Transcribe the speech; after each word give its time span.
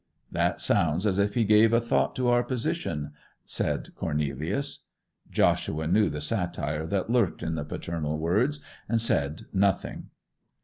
'That 0.31 0.59
sounds 0.59 1.05
as 1.05 1.19
if 1.19 1.35
he 1.35 1.43
gave 1.43 1.71
a 1.71 1.79
thought 1.79 2.15
to 2.15 2.27
our 2.27 2.41
position,' 2.41 3.11
said 3.45 3.93
Cornelius. 3.93 4.79
Joshua 5.29 5.85
knew 5.85 6.09
the 6.09 6.21
satire 6.21 6.87
that 6.87 7.11
lurked 7.11 7.43
in 7.43 7.53
the 7.53 7.63
paternal 7.63 8.17
words, 8.17 8.61
and 8.89 8.99
said 8.99 9.45
nothing. 9.53 10.07